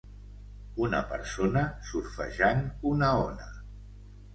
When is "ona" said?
3.31-3.51